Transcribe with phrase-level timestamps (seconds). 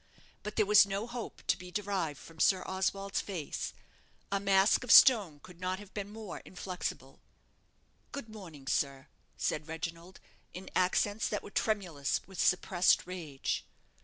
[0.41, 3.71] But there was no hope to be derived from Sir Oswald's face.
[4.31, 7.19] A mask of stone could not have been more inflexible.
[8.11, 10.19] "Good morning, sir," said Reginald,
[10.55, 13.63] in accents that were tremulous with suppressed rage.